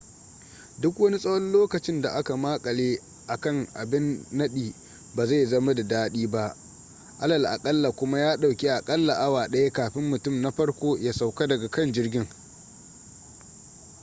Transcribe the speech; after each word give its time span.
duk 0.81 0.99
wani 0.99 1.17
tsawon 1.19 1.51
lokacin 1.51 2.01
da 2.01 2.09
aka 2.13 2.37
makale 2.37 3.01
a 3.27 3.37
kan 3.37 3.67
abin 3.73 4.25
nadi 4.31 4.75
ba 5.15 5.25
zai 5.25 5.45
zama 5.45 5.73
da 5.75 5.83
dadi 5.83 6.27
ba 6.27 6.55
alal 7.19 7.45
akalla 7.45 7.91
kuma 7.91 8.19
ya 8.19 8.37
dauki 8.37 8.69
a 8.69 8.81
kalla 8.81 9.13
awa 9.15 9.47
daya 9.49 9.71
kafin 9.71 10.03
mutum 10.09 10.41
na 10.41 10.51
farko 10.51 10.97
ya 10.97 11.13
sauka 11.13 11.47
daga 11.47 11.69
kan 11.69 11.91
jirgin 11.93 12.27